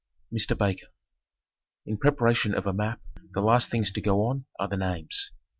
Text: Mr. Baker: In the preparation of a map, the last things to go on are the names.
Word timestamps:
Mr. 0.33 0.57
Baker: 0.57 0.87
In 1.85 1.93
the 1.93 1.99
preparation 1.99 2.55
of 2.55 2.65
a 2.65 2.73
map, 2.73 3.01
the 3.33 3.39
last 3.39 3.69
things 3.69 3.91
to 3.91 4.01
go 4.01 4.23
on 4.25 4.45
are 4.59 4.67
the 4.67 4.75
names. 4.75 5.29